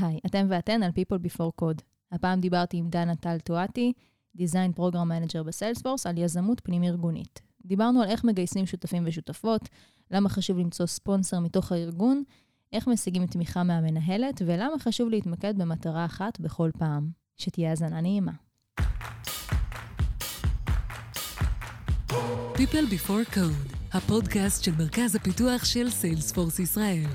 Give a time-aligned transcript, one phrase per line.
[0.00, 1.82] היי, אתם ואתן על People Before Code.
[2.12, 3.92] הפעם דיברתי עם דנה טל טואטי,
[4.36, 7.40] Design Program Manager בסיילספורס, על יזמות פנים-ארגונית.
[7.66, 9.68] דיברנו על איך מגייסים שותפים ושותפות,
[10.10, 12.22] למה חשוב למצוא ספונסר מתוך הארגון,
[12.72, 17.20] איך משיגים תמיכה מהמנהלת, ולמה חשוב להתמקד במטרה אחת בכל פעם.
[17.40, 18.32] שתהיה האזנה נעימה.
[22.54, 27.06] People Before Code, הפודקאסט של מרכז הפיתוח של סיילספורס ישראל.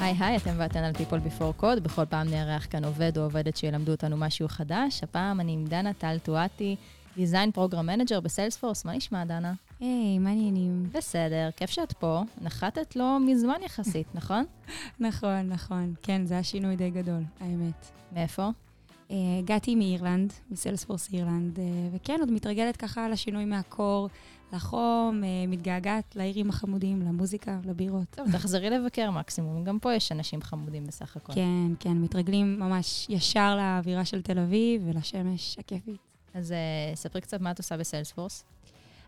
[0.00, 3.56] היי היי, אתם ואתן על People Before Code, בכל פעם נארח כאן עובד או עובדת
[3.56, 5.02] שילמדו אותנו משהו חדש.
[5.02, 6.76] הפעם אני עם דנה טל טואטי,
[7.16, 8.84] Design Program Manager בסיילספורס.
[8.84, 9.52] מה נשמע, דנה?
[9.80, 10.88] היי, מה העניינים?
[10.92, 12.22] בסדר, כיף שאת פה.
[12.40, 14.44] נחתת לא מזמן יחסית, נכון?
[15.00, 15.94] נכון, נכון.
[16.02, 17.90] כן, זה היה שינוי די גדול, האמת.
[18.12, 18.48] מאיפה?
[19.08, 21.60] Uh, הגעתי מאירלנד, מסיילספורס אירלנד, uh,
[21.92, 24.08] וכן, עוד מתרגלת ככה לשינוי מהקור,
[24.52, 28.06] לחום, uh, מתגעגעת לעירים החמודים, למוזיקה, לבירות.
[28.10, 31.32] טוב, תחזרי לבקר מקסימום, גם פה יש אנשים חמודים בסך הכל.
[31.32, 36.00] כן, כן, מתרגלים ממש ישר לאווירה של תל אביב ולשמש הכיפית.
[36.34, 38.44] אז אה, ספרי קצת מה את עושה בסיילספורס.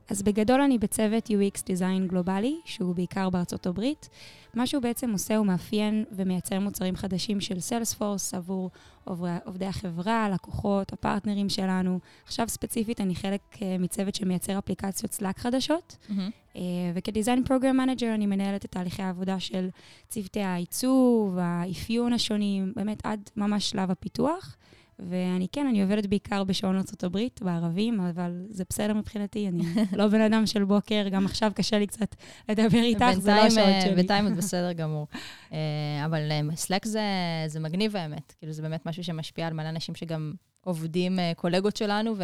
[0.08, 4.08] אז בגדול אני בצוות UX Design גלובלי, שהוא בעיקר בארצות הברית.
[4.54, 8.70] מה שהוא בעצם עושה הוא מאפיין ומייצר מוצרים חדשים של סיילספורס עבור
[9.04, 11.98] עובדי, עובדי החברה, הלקוחות, ה partners שלנו.
[12.24, 16.58] עכשיו ספציפית אני חלק אה, מצוות שמייצר אפליקציות Slack חדשות, mm-hmm.
[16.94, 19.68] וכ design program manager אני מנהלת את תהליכי העבודה של
[20.08, 24.56] צוותי העיצוב, האפיון השונים, באמת עד ממש שלב הפיתוח.
[24.98, 29.62] ואני כן, אני עובדת בעיקר בשעון הברית, בערבים, אבל זה בסדר מבחינתי, אני
[29.98, 32.14] לא בן אדם של בוקר, גם עכשיו קשה לי קצת
[32.48, 33.94] לדבר איתך, זה לא השעות אה, שלי.
[33.94, 35.06] בינתיים את בסדר גמור.
[35.52, 35.58] אה,
[36.04, 36.20] אבל
[36.54, 37.02] סלאק זה,
[37.46, 41.76] זה מגניב האמת, כאילו זה באמת משהו שמשפיע על מלא אנשים שגם עובדים, אה, קולגות
[41.76, 42.14] שלנו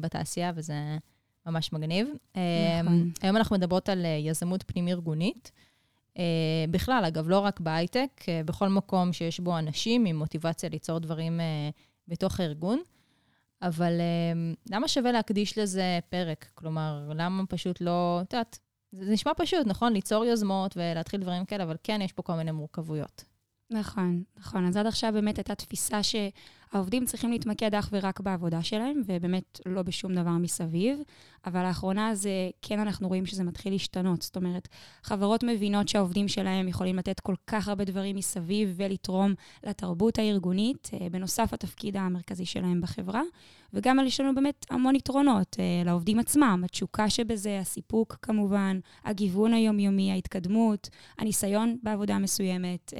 [0.00, 0.74] בתעשייה, וזה
[1.46, 2.08] ממש מגניב.
[2.84, 3.10] נכון.
[3.22, 5.52] היום אנחנו מדברות על יזמות פנים-ארגונית.
[6.14, 6.20] Uh,
[6.70, 11.40] בכלל, אגב, לא רק בהייטק, uh, בכל מקום שיש בו אנשים עם מוטיבציה ליצור דברים
[11.40, 12.82] uh, בתוך הארגון,
[13.62, 16.46] אבל um, למה שווה להקדיש לזה פרק?
[16.54, 18.58] כלומר, למה פשוט לא, את יודעת,
[18.92, 19.92] זה נשמע פשוט, נכון?
[19.92, 23.24] ליצור יוזמות ולהתחיל דברים כאלה, אבל כן, יש פה כל מיני מורכבויות.
[23.70, 24.66] נכון, נכון.
[24.66, 26.02] אז עד עכשיו באמת הייתה תפיסה
[26.72, 30.98] שהעובדים צריכים להתמקד אך ורק בעבודה שלהם, ובאמת לא בשום דבר מסביב.
[31.46, 32.30] אבל לאחרונה זה,
[32.62, 34.22] כן אנחנו רואים שזה מתחיל להשתנות.
[34.22, 34.68] זאת אומרת,
[35.02, 41.08] חברות מבינות שהעובדים שלהם יכולים לתת כל כך הרבה דברים מסביב ולתרום לתרבות הארגונית, אה,
[41.10, 43.22] בנוסף לתפקיד המרכזי שלהם בחברה.
[43.72, 50.12] וגם יש לנו באמת המון יתרונות אה, לעובדים עצמם, התשוקה שבזה, הסיפוק כמובן, הגיוון היומיומי,
[50.12, 50.88] ההתקדמות,
[51.18, 52.92] הניסיון בעבודה מסוימת.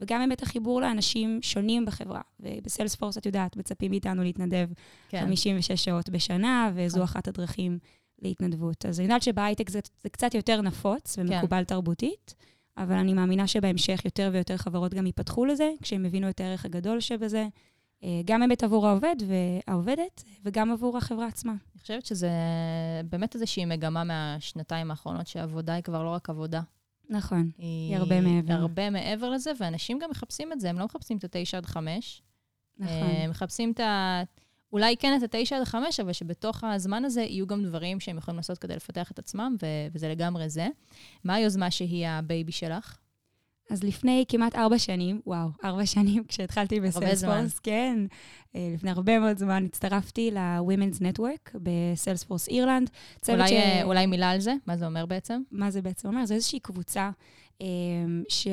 [0.00, 2.20] וגם באמת החיבור לאנשים שונים בחברה.
[2.40, 4.68] ובסיילספורס, את יודעת, מצפים מאיתנו להתנדב
[5.08, 5.20] כן.
[5.20, 7.02] 56 שעות בשנה, וזו כן.
[7.02, 7.78] אחת הדרכים
[8.22, 8.86] להתנדבות.
[8.86, 11.64] אז אני יודעת שבהייטק זה, זה קצת יותר נפוץ ומקובל כן.
[11.64, 12.34] תרבותית,
[12.76, 17.00] אבל אני מאמינה שבהמשך יותר ויותר חברות גם ייפתחו לזה, כשהם יבינו את הערך הגדול
[17.00, 17.46] שבזה.
[18.04, 21.52] אה, גם באמת עבור העובד והעובדת, וגם עבור החברה עצמה.
[21.52, 22.30] אני חושבת שזה
[23.10, 26.60] באמת איזושהי מגמה מהשנתיים האחרונות, שעבודה היא כבר לא רק עבודה.
[27.08, 28.52] נכון, היא, הרבה מעבר.
[28.52, 32.22] הרבה מעבר לזה, ואנשים גם מחפשים את זה, הם לא מחפשים את התשע עד חמש.
[32.78, 32.92] נכון.
[32.92, 34.22] אה, הם מחפשים את ה...
[34.72, 38.36] אולי כן את התשע עד חמש, אבל שבתוך הזמן הזה יהיו גם דברים שהם יכולים
[38.36, 40.68] לעשות כדי לפתח את עצמם, ו- וזה לגמרי זה.
[41.24, 42.98] מה היוזמה שהיא ה baby שלך?
[43.68, 47.98] אז לפני כמעט ארבע שנים, וואו, ארבע שנים כשהתחלתי בסיילספורס, כן,
[48.54, 52.90] אה, לפני הרבה מאוד זמן הצטרפתי ל-Women's Network בסיילספורס אירלנד.
[53.28, 53.52] אולי, ש...
[53.52, 54.54] אה, אולי מילה על זה?
[54.66, 55.42] מה זה אומר בעצם?
[55.50, 56.26] מה זה בעצם אומר?
[56.26, 57.10] זו איזושהי קבוצה
[57.62, 57.66] אה,
[58.28, 58.48] ש...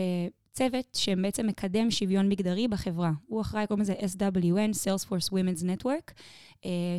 [0.52, 3.12] צוות שבעצם מקדם שוויון מגדרי בחברה.
[3.26, 6.14] הוא אחראי, קוראים לזה SWN, Salesforce Women's Network,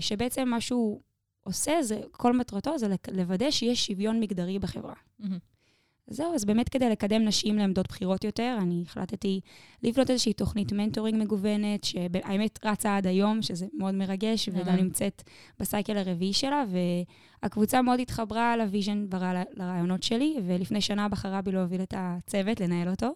[0.00, 1.00] שבעצם מה שהוא
[1.43, 4.94] עושה, זה, כל מטרתו זה לוודא שיש שוויון מגדרי בחברה.
[5.21, 5.56] Mm-hmm.
[6.09, 9.41] זהו, אז באמת כדי לקדם נשים לעמדות בכירות יותר, אני החלטתי
[9.83, 15.22] לבנות איזושהי תוכנית mentoring מגוונת, שהאמת רצה עד היום, שזה מאוד מרגש, וגם נמצאת
[15.61, 16.65] ב cycle הרביעי שלה,
[17.43, 22.88] והקבוצה מאוד התחברה ל vision ולרעיונות שלי, ולפני שנה בחרה בי להוביל את הצוות, לנהל
[22.88, 23.11] אותו.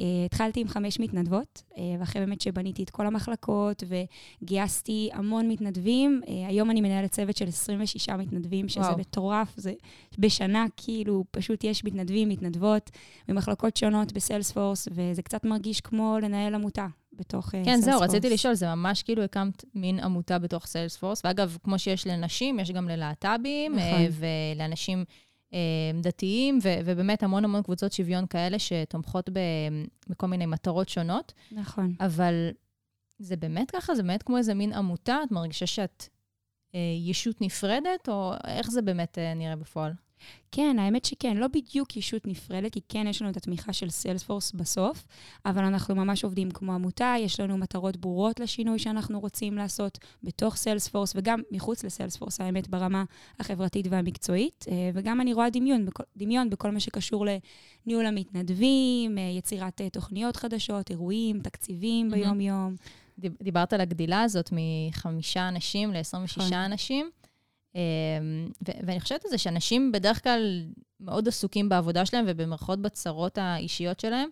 [0.00, 3.82] אה, התחלתי עם חמש מתנדבות, אה, ואחרי באמת שבניתי את כל המחלקות
[4.42, 8.98] וגייסתי המון מתנדבים, uh, היום אני מנהלת צוות של 26 מתנדבים, שזה וואו.
[8.98, 9.72] מטורף, זה
[10.18, 12.90] בשנה כאילו פשוט יש מתנדבים, מתנדבות
[13.28, 16.86] ממחלקות שונות בסיילספורס, וזה קצת מרגיש כמו לנהל עמותה.
[17.12, 17.76] בתוך סיילספורס.
[17.76, 22.06] כן, זהו, רציתי לשאול, זה ממש כאילו הקמת מין עמותה בתוך סיילספורס, ואגב, כמו שיש
[22.06, 24.06] לנשים, יש גם ללהט"בים, נכון.
[24.10, 25.04] ולאנשים
[26.00, 29.30] דתיים, ו- ובאמת המון המון קבוצות שוויון כאלה שתומכות
[30.10, 31.32] בכל מיני מטרות שונות.
[31.52, 31.94] נכון.
[32.00, 32.50] אבל
[33.18, 33.94] זה באמת ככה?
[33.94, 35.16] זה באמת כמו איזה מין עמותה?
[35.26, 36.08] את מרגישה שאת
[36.74, 39.92] אה, ישות נפרדת, או איך זה באמת אה, נראה בפועל?
[40.52, 44.52] כן, האמת שכן, לא בדיוק ישות נפרדת, כי כן יש לנו את התמיכה של סיילספורס
[44.52, 45.06] בסוף,
[45.46, 50.56] אבל אנחנו ממש עובדים כמו עמותה, יש לנו מטרות ברורות לשינוי שאנחנו רוצים לעשות בתוך
[50.56, 53.04] סיילספורס וגם מחוץ לסיילספורס, האמת, ברמה
[53.38, 54.64] החברתית והמקצועית.
[54.70, 55.86] אה, וגם אני רואה דמיון,
[56.16, 57.26] דמיון בכל מה שקשור
[57.86, 62.74] לניהול המתנדבים, אה, יצירת אה, תוכניות חדשות, אירועים, תקציבים ביום-יום.
[63.42, 66.52] דיברת על הגדילה הזאת מחמישה אנשים ל-26 נכון.
[66.52, 67.10] אנשים.
[67.74, 67.80] אמ,
[68.86, 70.64] ואני חושבת על זה שאנשים בדרך כלל
[71.00, 74.28] מאוד עסוקים בעבודה שלהם ובמרכאות בצרות האישיות שלהם.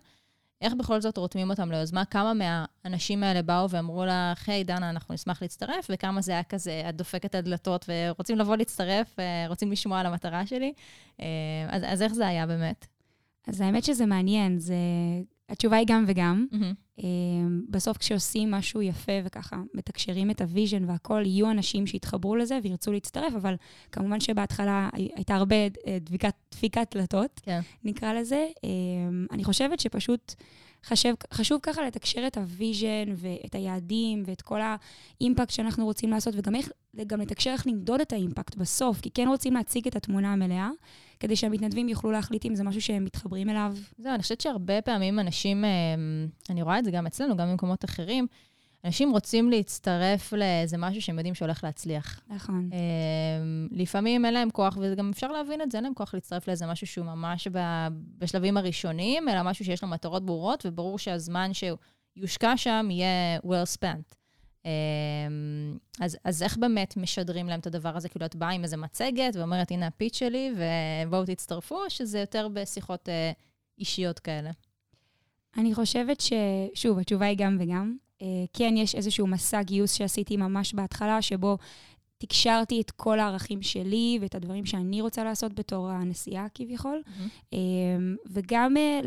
[0.61, 2.05] איך בכל זאת רותמים אותם ליוזמה?
[2.05, 6.83] כמה מהאנשים האלה באו ואמרו לך, היי, דנה, אנחנו נשמח להצטרף, וכמה זה היה כזה,
[6.89, 10.73] את דופקת הדלתות ורוצים לבוא להצטרף, אה, רוצים לשמוע על המטרה שלי?
[11.21, 11.25] אה,
[11.69, 12.87] אז, אז איך זה היה באמת?
[13.47, 14.75] אז האמת שזה מעניין, זה
[15.49, 16.47] התשובה היא גם וגם.
[16.51, 16.75] Mm-hmm.
[17.69, 22.91] בסוף כשעושים משהו יפה וככה מתקשרים את ה vision והכול, יהיו אנשים שיתחברו לזה וירצו
[22.91, 23.55] להצטרף, אבל
[23.91, 27.59] כמובן שבהתחלה הייתה הרבה אה, דפיקת, דפיקת דלתות, כן.
[27.83, 28.47] נקרא לזה.
[28.63, 30.35] אמ, אני חושבת שפשוט...
[30.85, 36.09] חשב, חשוב ככה לתקשר את ה vision ואת היעדים ואת כל ה impact שאנחנו רוצים
[36.09, 36.69] לעשות, וגם איך,
[37.07, 40.69] גם לתקשר איך למדוד את האימפקט בסוף, כי כן רוצים להציג את התמונה המלאה,
[41.19, 43.75] כדי שהמתנדבים יוכלו להחליט אם זה משהו שהם מתחברים אליו.
[43.97, 45.69] זהו, אני חושבת שהרבה פעמים אנשים, אה,
[46.49, 48.27] אני רואה את זה גם אצלנו, גם במקומות אחרים,
[48.85, 52.21] אנשים רוצים להצטרף לאיזה משהו שהם יודעים שהולך להצליח.
[52.27, 52.69] נכון.
[52.73, 52.79] אה,
[53.71, 56.87] לפעמים אין להם כוח, וגם אפשר להבין את זה, אין להם כוח להצטרף לאיזה משהו
[56.87, 57.47] שהוא ממש
[58.17, 64.15] בשלבים הראשונים, אלא משהו שיש לו מטרות ברורות, וברור שהזמן שיושקע שם יהיה well spent.
[64.65, 64.71] אה,
[65.99, 68.09] אז, אז איך באמת משדרים להם את הדבר הזה?
[68.09, 70.53] כאילו, את באה עם איזה מצגת ואומרת, הנה הפיץ שלי,
[71.05, 73.31] ובואו תצטרפו, או שזה יותר בשיחות אה,
[73.77, 74.51] אישיות כאלה?
[75.57, 76.33] אני חושבת ש...
[76.73, 77.97] שוב, התשובה היא גם וגם.
[78.21, 81.57] אה, כן, יש איזשהו מסע גיוס שעשיתי ממש בהתחלה, שבו
[82.17, 87.55] תקשרתי את כל הערכים שלי ואת הדברים שאני רוצה לעשות בתור הנשיאה כביכול, mm-hmm.
[88.25, 88.99] וגם אה,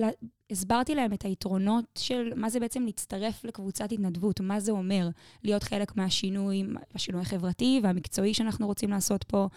[0.50, 5.08] הסברתי להם את היתרונות של מה זה בעצם להצטרף לקבוצת התנדבות, מה זה אומר
[5.44, 9.48] להיות חלק מהשינוי, השינוי החברתי והמקצועי שאנחנו רוצים לעשות פה,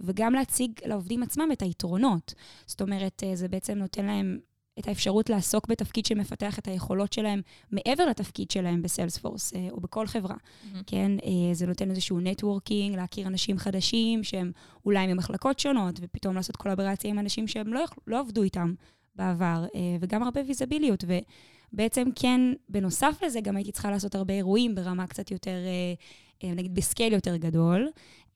[0.00, 2.34] וגם להציג לעובדים עצמם את היתרונות.
[2.66, 4.38] זאת אומרת, זה בעצם נותן להם
[4.78, 7.40] את האפשרות לעסוק בתפקיד שמפתח את היכולות שלהם
[7.70, 10.34] מעבר לתפקיד שלהם בסיילספורס אה, או בכל חברה.
[10.34, 10.76] Mm-hmm.
[10.86, 14.52] כן, אה, זה נותן איזשהו נטוורקינג, להכיר אנשים חדשים שהם
[14.86, 18.74] אולי ממחלקות שונות, ופתאום לעשות קולברציה עם אנשים שהם לא, לא עבדו איתם
[19.16, 21.04] בעבר, אה, וגם הרבה ויזביליות.
[21.72, 25.58] ובעצם כן, בנוסף לזה, גם הייתי צריכה לעשות הרבה אירועים ברמה קצת יותר,
[26.44, 27.88] נגיד ב scale יותר גדול.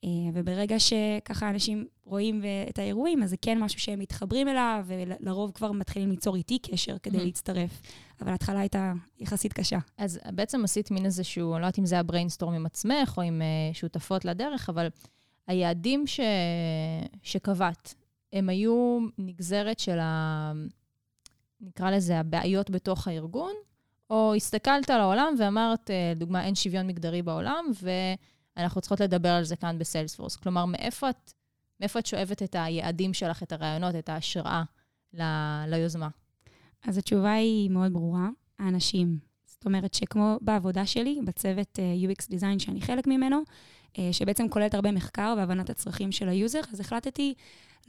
[0.03, 5.51] אה, וברגע שככה אנשים רואים את האירועים, אז זה כן משהו שהם מתחברים אליו, ולרוב
[5.51, 7.23] כבר מתחילים ליצור איתי קשר כדי mm-hmm.
[7.23, 7.81] להצטרף.
[8.21, 9.77] אבל ההתחלה הייתה יחסית קשה.
[9.97, 13.21] אז בעצם עשית מין איזשהו, אני לא יודעת אם זה ה brainstorm עם עצמך או
[13.21, 14.87] עם אה, שותפות לדרך, אבל
[15.47, 16.19] היעדים ש...
[17.23, 17.93] שקבעת,
[18.33, 20.51] הם היו נגזרת של ה...
[21.61, 23.53] נקרא לזה הבעיות בתוך הארגון,
[24.09, 27.89] או הסתכלת על העולם ואמרת, אה, לדוגמה, אין שוויון מגדרי בעולם, ו...
[28.57, 30.35] אנחנו צריכות לדבר על זה כאן בסיילספורס.
[30.35, 31.33] כלומר, מאיפה את,
[31.79, 34.63] מאיפה את שואבת את היעדים שלך, את הרעיונות, את ההשראה
[35.13, 35.23] ל,
[35.67, 36.07] ליוזמה?
[36.87, 39.19] אז התשובה היא מאוד ברורה, האנשים.
[39.45, 43.41] זאת אומרת שכמו בעבודה שלי, בצוות אה, UX Design שאני חלק ממנו,
[43.93, 47.33] אה, שבעצם כוללת הרבה מחקר והבנת הצרכים של ה user, אז החלטתי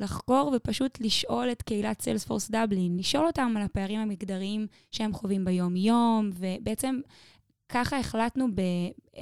[0.00, 6.30] לחקור ופשוט לשאול את קהילת סיילספורס דבלין, לשאול אותם על הפערים המגדריים שהם חווים ביום-יום,
[6.34, 7.00] ובעצם
[7.68, 8.60] ככה החלטנו ב,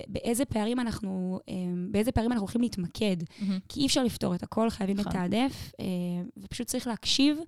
[0.09, 3.16] באיזה פערים אנחנו, אמ, באיזה פערים אנחנו הולכים להתמקד.
[3.23, 3.45] Mm-hmm.
[3.68, 5.12] כי אי אפשר לפתור את הכל, חייבים נכון.
[5.12, 5.87] לתעדף, אה,
[6.37, 7.38] ופשוט צריך להקשיב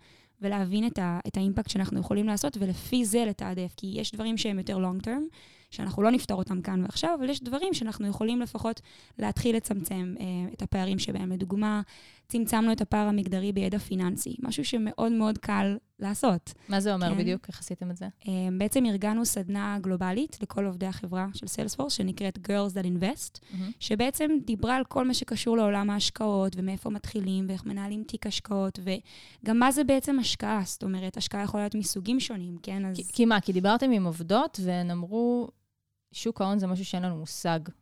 [0.41, 3.75] ולהבין את, ה, את האימפקט שאנחנו יכולים לעשות, ולפי זה לתעדף.
[3.77, 5.37] כי יש דברים שהם יותר long term,
[5.71, 8.81] שאנחנו לא נפתור אותם כאן ועכשיו, אבל יש דברים שאנחנו יכולים לפחות
[9.19, 11.33] להתחיל לצמצם אה, את הפערים שבהם.
[11.33, 11.83] לדוגמה,
[12.29, 16.55] צמצמנו את הפער המגדרי בידע פיננסי, משהו שמאוד מאוד קל לעשות.
[16.69, 17.19] מה זה אומר כן?
[17.19, 17.49] בדיוק?
[17.49, 18.07] איך עשיתם את זה?
[18.29, 23.73] אה, בעצם ארגנו סדנה גלובלית לכל עובדי החברה של סיילספורס, שנקראת Girls That Invest, mm-hmm.
[23.81, 29.59] שבעצם דיברה על כל מה שקשור לעולם ההשקעות, ומאיפה מתחילים, ואיך מנהלים תיק השקעות, וגם
[29.59, 30.63] מה זה בעצם השקעה.
[30.65, 32.87] זאת אומרת, השקעה יכולה להיות מסוגים שונים, כן?
[32.87, 32.97] אז...
[32.97, 33.41] כי, כי מה?
[33.41, 35.49] כי דיברתם עם עובדות, והן אמרו,
[36.13, 37.61] שוק ההון זה משהו שאין לנו מושג.
[37.65, 37.73] כן.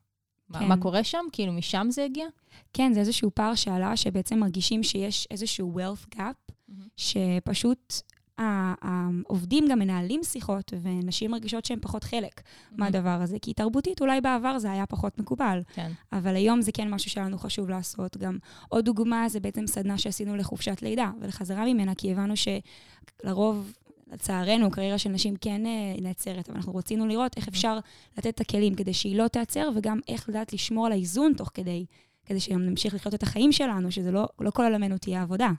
[0.59, 1.25] מה, מה קורה שם?
[1.33, 2.27] כאילו, משם זה הגיע?
[2.73, 6.73] כן, זה איזשהו פער שעלה, שבעצם מרגישים שיש איזשהו wealth gap, mm-hmm.
[6.97, 7.95] שפשוט
[8.39, 12.75] העובדים גם מנהלים שיחות, ונשים מרגישות שהן פחות חלק mm-hmm.
[12.79, 13.37] מהדבר הזה.
[13.43, 15.61] כי תרבותית, אולי בעבר זה היה פחות מקובל.
[15.75, 15.93] כן.
[16.13, 18.17] אבל היום זה כן משהו שהיה לנו חשוב לעשות.
[18.17, 23.73] גם עוד דוגמה, זה בעצם סדנה שעשינו לחופשת לידה ולחזרה ממנה, כי הבנו שלרוב
[24.13, 27.79] לצערנו, קריירה של נשים כן אה, נעצרת, אבל אנחנו רצינו לראות איך אפשר
[28.19, 31.85] לתת את הכלים כדי שהיא לא תיעצר, וגם איך לדעת לשמור על האיזון תוך כדי
[32.27, 35.51] כדי שגם נמשיך לחיות את החיים שלנו, שזה לא, לא כל עולמנו תהיה עבודה.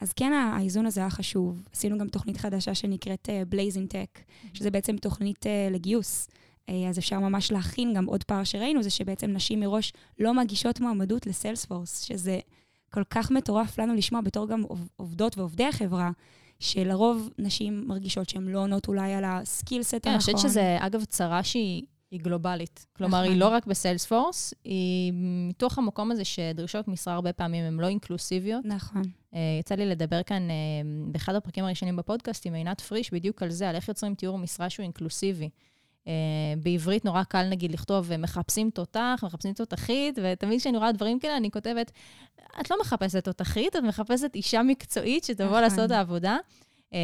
[0.00, 1.62] אז כן, האיזון הזה היה חשוב.
[1.72, 4.20] עשינו גם תוכנית חדשה שנקראת uh, Blazing Tech,
[4.54, 6.28] שזה בעצם תוכנית uh, לגיוס.
[6.88, 11.26] אז אפשר ממש להכין, גם עוד פער שראינו, זה שבעצם נשים מראש לא מגישות מועמדות
[11.26, 12.38] לסיילספורס, שזה
[12.90, 14.62] כל כך מטורף לנו לשמוע בתור גם
[14.96, 16.10] עובדות ועובדי החברה,
[16.58, 20.12] שלרוב נשים מרגישות שהן לא עונות אולי על הסקיל סט הנכון.
[20.12, 22.86] אני חושבת שזה, אגב, צרה שהיא היא גלובלית.
[22.96, 23.32] כלומר, נכון.
[23.32, 25.12] היא לא רק בסיילספורס, היא
[25.48, 28.64] מתוך המקום הזה שדרישות משרה הרבה פעמים הן לא אינקלוסיביות.
[28.64, 29.02] נכון.
[29.02, 33.50] Uh, יצא לי לדבר כאן uh, באחד הפרקים הראשונים בפודקאסט עם עינת פריש, בדיוק על
[33.50, 35.48] זה, על איך יוצרים תיאור משרה שהוא אינקלוסיבי.
[36.06, 36.08] Uh,
[36.62, 41.50] בעברית נורא קל, נגיד, לכתוב, מחפשים תותח, מחפשים תותחית, ותמיד כשאני רואה דברים כאלה, אני
[41.50, 41.92] כותבת,
[42.60, 45.62] את לא מחפשת תותחית, את מחפשת אישה מקצועית שתבוא נכון.
[45.62, 46.36] לעשות את העבודה.
[46.92, 46.98] אמ,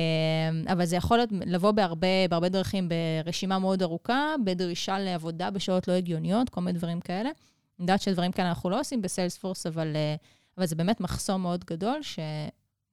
[0.72, 5.92] אבל זה יכול להיות, לבוא בהרבה, בהרבה דרכים, ברשימה מאוד ארוכה, בדרישה לעבודה בשעות לא
[5.92, 7.28] הגיוניות, כל מיני דברים כאלה.
[7.28, 7.32] אני
[7.80, 10.14] יודעת שדברים כאלה אנחנו לא עושים בסיילספורס, אבל, אה,
[10.58, 12.00] אבל זה באמת מחסום מאוד גדול,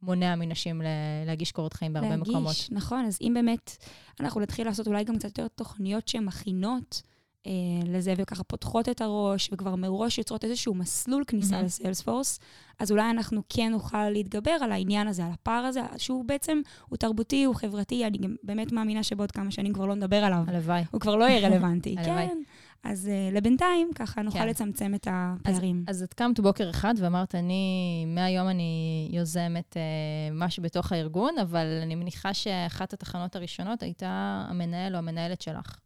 [0.02, 0.82] שמונע מנשים
[1.26, 2.48] להגיש קורות חיים בהרבה להגיש, מקומות.
[2.48, 3.06] להגיש, נכון.
[3.06, 3.78] אז אם באמת
[4.20, 7.02] אנחנו נתחיל לעשות אולי גם קצת יותר תוכניות שמכינות,
[7.48, 7.52] אה,
[7.86, 11.64] לזה, וככה פותחות את הראש, וכבר מראש יוצרות איזשהו מסלול כניסה mm-hmm.
[11.64, 12.40] לסיילספורס,
[12.80, 16.98] אז אולי אנחנו כן נוכל להתגבר על העניין הזה, על הפער הזה, שהוא בעצם, הוא
[16.98, 20.44] תרבותי, הוא חברתי, אני גם באמת מאמינה שבעוד כמה שנים כבר לא נדבר עליו.
[20.48, 20.84] הלוואי.
[20.92, 21.96] הוא כבר לא יהיה רלוונטי.
[22.06, 22.38] כן.
[22.84, 24.48] אז uh, לבינתיים, ככה נוכל כן.
[24.48, 25.84] לצמצם את הפערים.
[25.88, 31.38] אז, אז את קמת בוקר אחד ואמרת, אני, מהיום אני יוזמת uh, משהו בתוך הארגון,
[31.42, 35.80] אבל אני מניחה שאחת התחנות הראשונות הייתה המנהל או המנהלת שלך.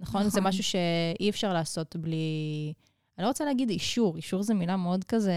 [0.00, 0.20] נכון?
[0.20, 0.30] נכון.
[0.30, 2.72] זה משהו שאי אפשר לעשות בלי...
[3.18, 5.34] אני לא רוצה להגיד אישור, אישור זו מילה מאוד כזה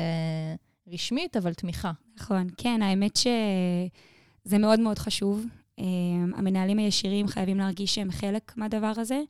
[0.88, 1.91] רשמית, אבל תמיכה.
[2.17, 5.46] נכון, כן, האמת שזה מאוד מאוד חשוב.
[5.79, 5.86] אה,
[6.36, 9.22] המנהלים הישירים חייבים להרגיש שהם חלק מהדבר הזה.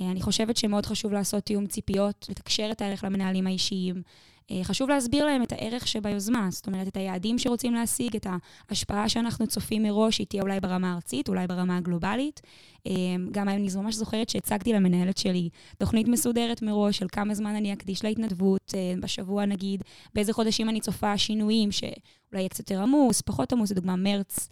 [0.00, 4.02] אה, אני חושבת שמאוד חשוב לעשות תיאום ציפיות, לתקשר את הערך למנהלים האישיים.
[4.50, 8.26] אה, חשוב להסביר להם את הערך שביוזמה, זאת אומרת, את היעדים שרוצים להשיג, את
[8.68, 12.40] ההשפעה שאנחנו צופים מראש, היא תהיה אולי ברמה הארצית, אולי ברמה הגלובלית.
[12.86, 12.92] אה,
[13.30, 15.48] גם אני ממש זוכרת שהצגתי למנהלת שלי
[15.78, 19.82] תוכנית מסודרת מראש של כמה זמן אני אקדיש להתנדבות, אה, בשבוע נגיד,
[20.14, 21.92] באיזה חודשים אני צופה שינויים, שאולי
[22.32, 24.48] יהיה קצת יותר עמוס, פחות עמוס, לדוגמה מרץ,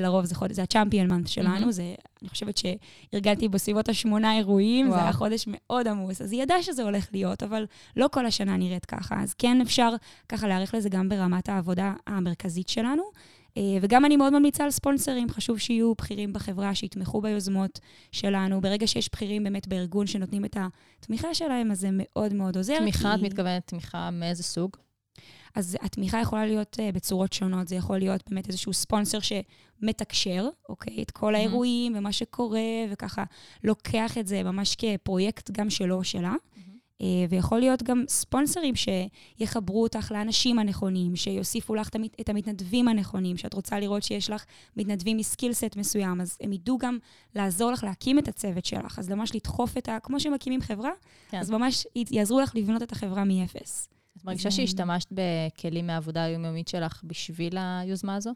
[0.00, 1.72] לרוב זה חודש, זה הצ'אמפיון מאנט שלנו, mm-hmm.
[1.72, 4.98] זה, אני חושבת שארגנתי בסביבות השמונה אירועים, וואו.
[4.98, 8.56] זה היה חודש מאוד עמוס, אז היא ידעה שזה הולך להיות, אבל לא כל השנה
[8.56, 9.22] נראית ככה.
[9.22, 9.90] אז כן אפשר
[10.28, 13.02] ככה להעריך לזה גם ברמת העבודה המרכזית שלנו.
[13.60, 17.80] אה, וגם אני מאוד ממליצה על ספונסרים, חשוב שיהיו בכירים בחברה, שיתמכו ביוזמות
[18.12, 18.60] שלנו.
[18.60, 20.56] ברגע שיש בכירים באמת בארגון שנותנים את
[21.00, 22.78] התמיכה שלהם, אז זה מאוד מאוד עוזר.
[22.78, 23.26] תמיכה, כי...
[23.26, 24.76] את מתכוונת תמיכה מאיזה סוג?
[25.54, 31.02] אז התמיכה יכולה להיות uh, בצורות שונות, זה יכול להיות באמת איזשהו ספונסר שמתקשר, אוקיי,
[31.02, 33.24] את כל האירועים ומה שקורה, וככה
[33.64, 36.34] לוקח את זה ממש כפרויקט גם שלו או שלה.
[36.56, 36.62] אה,
[37.28, 41.88] ויכול להיות גם ספונסרים שיחברו אותך לאנשים הנכונים, שיוסיפו לך
[42.20, 44.44] את המתנדבים הנכונים, שאת רוצה לראות שיש לך
[44.76, 46.98] מתנדבים מ skill set מסוים, אז הם ידעו גם
[47.34, 48.98] לעזור לך להקים את הצוות שלך.
[48.98, 49.98] אז ממש לדחוף את ה...
[50.02, 50.90] כמו שמקימים חברה,
[51.30, 51.38] כן.
[51.38, 53.88] אז ממש יעזרו לך לבנות את החברה מאפס.
[54.16, 58.30] את מרגישה שהשתמשת בכלים מהעבודה היומיומית שלך בשביל היוזמה הזו?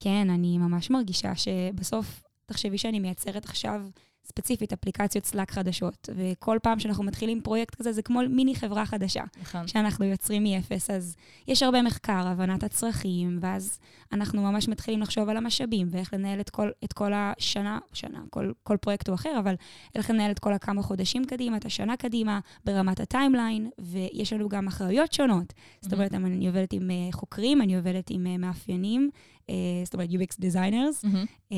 [0.00, 3.82] כן, אני ממש מרגישה שבסוף, תחשבי שאני מייצרת עכשיו
[4.26, 9.22] ספציפית אפליקציות Slack חדשות, וכל פעם שאנחנו מתחילים פרויקט כזה, זה כמו מיני חברה חדשה,
[9.42, 9.68] נכון.
[9.68, 10.90] שאנחנו יוצרים מאפס.
[10.90, 11.16] אז
[11.48, 13.78] יש הרבה מחקר, הבנת הצרכים, ואז
[14.12, 18.52] אנחנו ממש מתחילים לחשוב על המשאבים, ואיך לנהל את כל, את כל השנה, שנה, כל,
[18.62, 19.54] כל פרויקט הוא אחר, אבל
[19.94, 24.66] איך לנהל את כל הכמה חודשים קדימה, את השנה קדימה, ברמת הטיימליין, ויש לנו גם
[24.66, 25.50] אחריות שונות.
[25.50, 25.78] Mm-hmm.
[25.80, 29.10] זאת אומרת, אני עובדת עם אה, חוקרים, אני עובדת עם אה, מאפיינים,
[29.50, 29.54] אה,
[29.84, 31.54] זאת אומרת, UX designers, mm-hmm.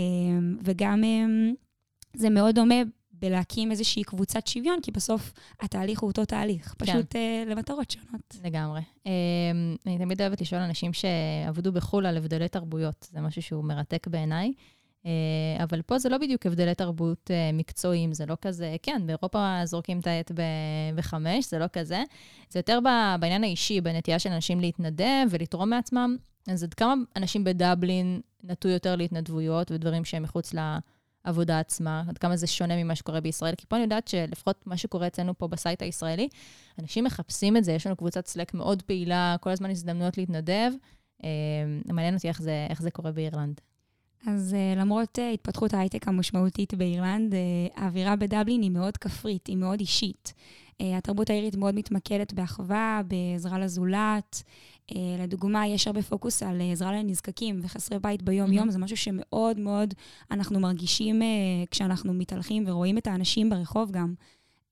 [0.65, 1.05] וגם...
[2.17, 2.75] זה מאוד דומה
[3.21, 6.87] בלהקים איזושהי קבוצת שוויון, כי בסוף התהליך הוא אותו תהליך, כן.
[6.87, 7.45] פשוט כן.
[7.47, 8.37] uh, למטרות שונות.
[8.45, 8.81] לגמרי.
[8.81, 9.09] Um,
[9.87, 14.53] אני תמיד אוהבת לשאול אנשים שעבדו בחו"ל על הבדלי תרבויות, זה משהו שהוא מרתק בעיניי.
[15.03, 15.07] Uh,
[15.63, 20.01] אבל פה זה לא בדיוק הבדלי תרבות uh, מקצועיים, זה לא כזה, כן, באירופה זורקים
[20.01, 20.33] את העט
[20.95, 22.03] בחמש, זה לא כזה.
[22.51, 22.79] זה יותר
[23.21, 26.17] בעניין האישי, בנטייה של אנשים להתנדב ולתרום מעצמם.
[26.49, 30.59] אז עד כמה אנשים בדבלין נטו יותר להתנדבויות ודברים שהם מחוץ ל...
[31.29, 33.55] העבודה עצמה, עד כמה זה שונה ממה שקורה בישראל.
[33.55, 36.29] כי פה אני יודעת שלפחות מה שקורה אצלנו פה ב site הישראלי,
[36.79, 40.73] אנשים מחפשים את זה, יש לנו קבוצת Slack מאוד פעילה, כל הזמן הזדמנויות להתנדב.
[41.25, 41.29] אה,
[41.93, 43.61] מעניין אותי איך זה, איך זה קורה באירלנד.
[44.27, 47.37] אז uh, למרות uh, התפתחות ההייטק המשמעותית באירלנד, uh,
[47.81, 50.35] האווירה בדבלין היא מאוד כפרית, היא מאוד אישית.
[50.83, 54.43] Uh, התרבות האירית מאוד מתמקדת באחווה, בעזרה לזולת.
[54.91, 58.73] Uh, לדוגמה, יש הרבה פוקוס על עזרה לנזקקים וחסרי בית ביום-יום, mm-hmm.
[58.73, 59.95] זה משהו שמאוד מאוד
[60.31, 61.23] אנחנו מרגישים
[61.71, 64.15] כשאנחנו מתהלכים ורואים את האנשים ברחוב גם.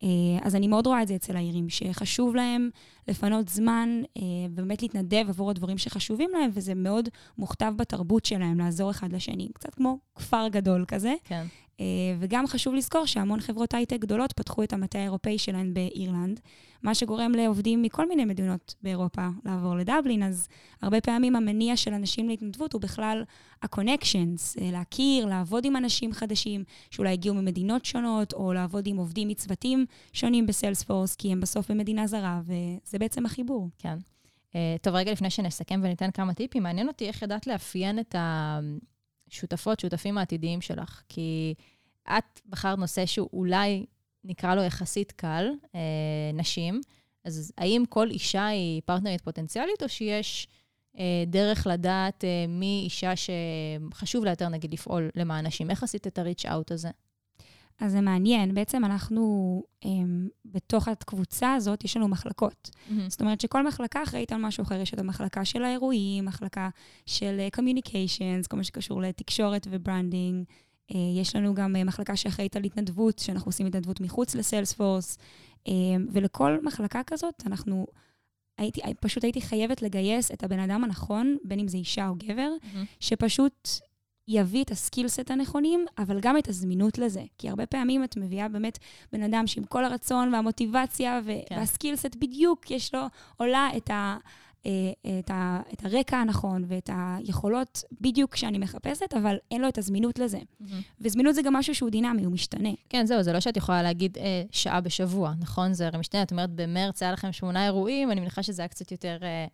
[0.03, 0.09] אה,
[0.43, 2.71] אז אני מאוד רואה את זה אצל העירים, שחשוב להם
[3.09, 7.09] לפנות זמן אה, ובאמת להתנדב עבור הדברים שחשובים להם, וזה מאוד
[7.39, 9.49] מוכתב בתרבות שלהם, לעזור אחד לשני.
[9.55, 11.15] קצת כמו כפר גדול כזה.
[11.25, 11.47] כן.
[11.81, 11.85] אה,
[12.19, 16.41] וגם חשוב לזכור שהמון חברות הייטק גדולות פתחו את המטה האירופאי שלהן באירלנד,
[16.83, 20.49] מה שגורם לעובדים מכל מיני מדינות באירופה לעבור לדבלין, אז
[20.83, 23.25] הרבה פעמים המניע של אנשים להתנדבות הוא בכלל
[23.63, 29.29] ה-connections, אה, להכיר, לעבוד עם אנשים חדשים, שאולי הגיעו ממדינות שונות, או לעבוד עם עובדים
[29.29, 33.69] מצוותים שונים בסיילספורס, כי הם בסוף במדינה זרה, וזה בעצם החיבור.
[33.79, 33.97] כן.
[34.53, 38.15] Uh, טוב, רגע לפני שנסכם וניתן כמה טיפים, מעניין אותי איך ידעת לאפיין את
[39.29, 41.03] השותפות, שותפים העתידיים שלך.
[41.09, 41.55] כי
[42.09, 43.87] את בחרת נושא שהוא אולי,
[44.25, 45.77] נקרא לו יחסית קל, uh,
[46.35, 46.81] נשים,
[47.25, 50.49] אז האם כל אישה היא פרטנרית פוטנציאלית, או שיש
[50.95, 55.71] uh, דרך לדעת uh, מי אישה שחשוב לה יותר, נגיד, לפעול למען נשים?
[55.71, 56.91] איך עשית את ה-reach הזה?
[57.81, 62.71] אז זה מעניין, בעצם אנחנו, הם, בתוך הקבוצה הזאת, יש לנו מחלקות.
[62.71, 62.93] Mm-hmm.
[63.09, 64.81] זאת אומרת שכל מחלקה אחראית על משהו אחר.
[64.81, 66.69] יש את המחלקה של האירועים, מחלקה
[67.07, 70.45] של uh, communications, כל מה שקשור לתקשורת ו branding.
[70.93, 75.19] Uh, יש לנו גם uh, מחלקה שאחראית על התנדבות, שאנחנו עושים התנדבות מחוץ ל Salesforce.
[75.69, 75.71] Uh,
[76.13, 77.87] ולכל מחלקה כזאת, אנחנו...
[78.59, 82.51] הייתי, פשוט הייתי חייבת לגייס את הבן אדם הנכון, בין אם זה אישה או גבר,
[82.63, 82.87] mm-hmm.
[83.01, 83.69] שפשוט
[84.29, 87.23] יביא את הסקילסט הנכונים, אבל גם את הזמינות לזה.
[87.39, 88.79] כי הרבה פעמים את מביאה באמת
[89.13, 91.57] בן אדם שעם כל הרצון והמוטיבציה ו- כן.
[91.59, 93.01] והסקילסט בדיוק, יש לו,
[93.37, 94.17] עולה את, ה,
[94.67, 99.79] אה, את, ה, את הרקע הנכון ואת היכולות בדיוק שאני מחפשת, אבל אין לו את
[99.79, 100.39] הזמינות לזה.
[100.39, 100.65] Mm-hmm.
[101.01, 102.71] וזמינות זה גם משהו שהוא דינמי, הוא משתנה.
[102.89, 105.73] כן, זהו, זה לא שאת יכולה להגיד אה, שעה בשבוע, נכון?
[105.73, 106.23] זה הרי משתנה.
[106.23, 109.19] את אומרת, במרץ היה לכם שמונה אירועים, אני מניחה שזה היה קצת יותר...
[109.23, 109.47] אה...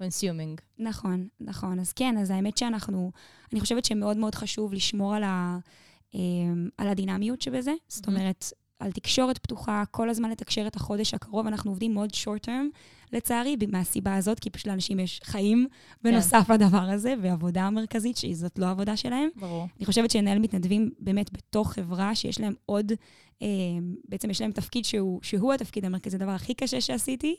[0.00, 0.60] consuming.
[0.78, 1.80] נכון, נכון.
[1.80, 3.12] אז כן, אז האמת שאנחנו,
[3.52, 5.58] אני חושבת שמאוד מאוד חשוב לשמור על, ה,
[6.14, 7.72] אמ, על הדינמיות שבזה.
[7.72, 7.94] Mm-hmm.
[7.94, 11.46] זאת אומרת, על תקשורת פתוחה, כל הזמן לתקשר את החודש הקרוב.
[11.46, 12.78] אנחנו עובדים מאוד short term,
[13.12, 15.66] לצערי, מהסיבה הזאת, כי פשוט לאנשים יש חיים
[16.02, 16.54] בנוסף כן.
[16.54, 19.28] לדבר הזה, ועבודה מרכזית, שזאת לא העבודה שלהם.
[19.36, 19.66] ברור.
[19.78, 22.92] אני חושבת שנהל מתנדבים באמת בתוך חברה שיש להם עוד,
[23.42, 23.46] אה,
[24.08, 27.36] בעצם יש להם תפקיד שהוא, שהוא התפקיד המרכזי, הדבר הכי קשה שעשיתי.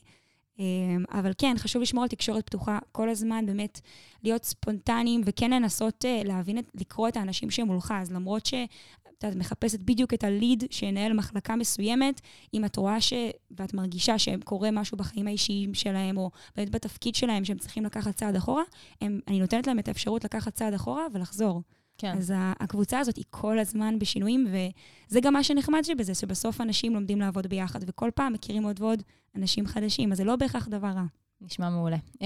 [0.59, 3.81] אמ, אבל כן, חשוב לשמור על תקשורת פתוחה כל הזמן, באמת
[4.23, 7.93] להיות ספונטניים, וכן לנסות אה, להבין, לקרוא את האנשים שמולך.
[8.01, 12.21] אז למרות שאת מחפשת בדיוק את הליד שינהל מחלקה מסוימת,
[12.53, 13.13] אם את רואה ש...
[13.51, 18.35] ואת מרגישה שקורה משהו בחיים האישיים שלהם, או באמת בתפקיד שלהם, שהם צריכים לקחת צעד
[18.35, 18.63] אחורה,
[19.01, 21.61] הם, אני נותנת להם את האפשרות לקחת צעד אחורה ולחזור.
[21.97, 22.17] כן.
[22.17, 27.19] אז הקבוצה הזאת היא כל הזמן בשינויים, וזה גם מה שנחמד שבזה, שבסוף אנשים לומדים
[27.19, 29.03] לעבוד ביחד, וכל פעם מכירים עוד ועוד
[29.35, 31.05] אנשים חדשים, אז זה לא בהכרח דבר רע.
[31.41, 31.97] נשמע מעולה.
[32.15, 32.21] Um,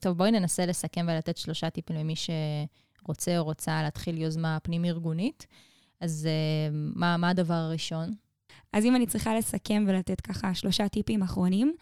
[0.00, 5.46] טוב, בואי ננסה לסכם ולתת שלושה טיפים למי שרוצה או רוצה להתחיל יוזמה פנים-ארגונית.
[6.00, 8.14] אז uh, מה, מה הדבר הראשון?
[8.72, 11.74] אז אם אני צריכה לסכם ולתת ככה שלושה טיפים אחרונים,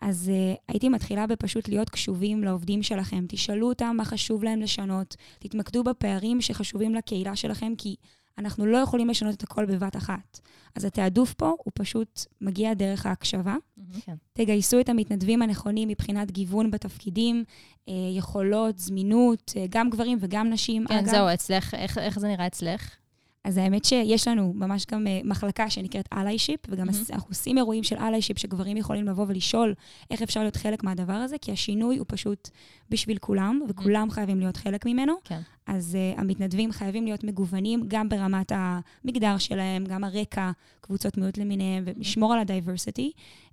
[0.00, 3.24] אז uh, הייתי מתחילה בפשוט להיות קשובים לעובדים שלכם.
[3.28, 7.96] תשאלו אותם מה חשוב להם לשנות, תתמקדו בפערים שחשובים לקהילה שלכם, כי
[8.38, 10.40] אנחנו לא יכולים לשנות את הכל בבת אחת.
[10.76, 13.56] אז התעדוף פה הוא פשוט מגיע דרך ההקשבה.
[13.56, 14.00] Mm-hmm.
[14.00, 14.14] כן.
[14.32, 17.44] תגייסו את המתנדבים הנכונים מבחינת גיוון בתפקידים,
[17.88, 20.86] אה, יכולות, זמינות, אה, גם גברים וגם נשים.
[20.86, 22.96] כן, אגב, זהו, אצלך, איך, איך זה נראה אצלך?
[23.44, 27.12] אז האמת שיש לנו ממש גם uh, מחלקה שנקראת allyship, וגם mm-hmm.
[27.12, 29.74] אנחנו עושים אירועים של allyship שגברים יכולים לבוא ולשאול
[30.10, 32.48] איך אפשר להיות חלק מהדבר הזה, כי השינוי הוא פשוט
[32.90, 34.12] בשביל כולם, וכולם mm-hmm.
[34.14, 35.14] חייבים להיות חלק ממנו.
[35.24, 35.40] כן.
[35.66, 41.84] אז uh, המתנדבים חייבים להיות מגוונים גם ברמת המגדר שלהם, גם הרקע, קבוצות מיעוט למיניהם,
[41.86, 43.12] ולשמור על ה diversity.
[43.14, 43.47] Uh,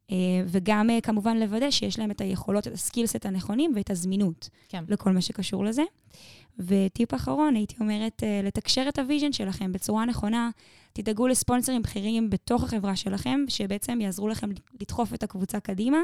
[0.48, 4.50] וגם uh, כמובן לוודא שיש להם את היכולות, את ה skill set הנכונים ואת הזמינות
[4.70, 4.84] כן.
[4.88, 5.84] לכל מה שקשור לזה.
[6.60, 10.50] וטיפ אחרון, הייתי אומרת, אה, לתקשר את ה vision שלכם בצורה נכונה.
[10.94, 14.50] תדאגו לספונסרים בכירים בתוך החברה שלכם, שבעצם יעזרו לכם
[14.82, 15.98] לדחוף את הקבוצה קדימה,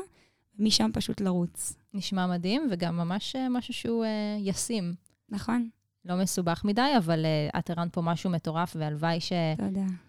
[0.59, 1.73] ומשם פשוט לרוץ.
[1.93, 4.07] נשמע מדהים, וגם ממש אה, משהו שהוא uh,
[4.49, 4.93] ישים.
[5.29, 5.69] נכון.
[6.05, 9.31] לא מסובך מדי, אבל uh, את הרמת פה משהו מטורף, והלוואי ש...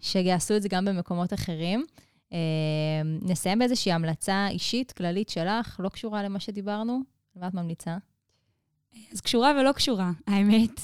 [0.00, 1.85] שיעשו את זה גם במקומות אחרים.
[2.33, 2.35] Uh,
[3.23, 7.01] נסיים באיזושהי המלצה אישית, כללית שלך, לא קשורה למה שדיברנו.
[7.37, 7.97] מה את ממליצה?
[9.12, 10.81] אז קשורה ולא קשורה, האמת.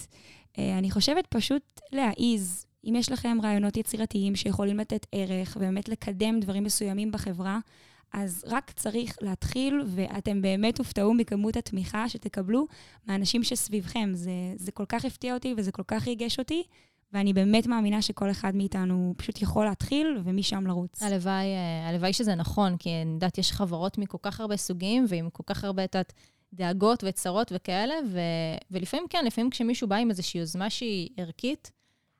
[0.59, 6.41] אה, אני חושבת פשוט להעיז, אם יש לכם רעיונות יצירתיים שיכולים לתת ערך ובאמת לקדם
[6.41, 7.59] דברים מסוימים בחברה,
[8.13, 12.67] אז רק צריך להתחיל, ואתם באמת תופתעו מכמות התמיכה שתקבלו
[13.07, 14.11] מהאנשים שסביבכם.
[14.15, 16.63] זה, זה כל כך הפתיע אותי וזה כל כך ריגש אותי,
[17.13, 21.03] ואני באמת מאמינה שכל אחד מאיתנו פשוט יכול להתחיל ומשם לרוץ.
[21.03, 25.31] הלוואי, אה, הלוואי שזה נכון, כי אני יודעת, יש חברות מכל כך הרבה סוגים ועם
[25.31, 26.13] כל כך הרבה, את יודעת,
[26.53, 28.21] דאגות וצרות וכאלה, ו,
[28.71, 31.73] ולפעמים כן, לפעמים כשמישהו בא עם איזושהי יוזמה שהיא ערכית,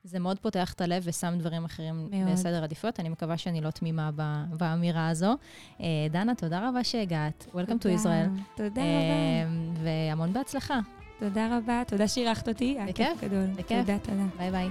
[0.03, 2.31] זה מאוד פותח את הלב ושם דברים אחרים מאוד.
[2.31, 2.99] בסדר עדיפויות.
[2.99, 4.11] אני מקווה שאני לא תמימה
[4.57, 5.35] באמירה הזו.
[5.81, 7.47] אה, דנה, תודה רבה שהגעת.
[7.51, 8.57] Welcome תודה, to Israel.
[8.57, 9.83] תודה אה, רבה.
[9.83, 10.79] והמון בהצלחה.
[11.19, 12.77] תודה רבה, תודה שאירחת אותי.
[12.87, 13.07] בכיף,
[13.55, 13.77] בכיף.
[13.79, 14.23] תודה, תודה.
[14.37, 14.69] ביי ביי.